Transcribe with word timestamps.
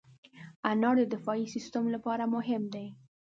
انار 0.71 0.95
د 1.01 1.03
دفاعي 1.15 1.45
سیستم 1.55 1.83
لپاره 1.95 2.23
مهم 2.35 2.63
دی. 2.73 2.87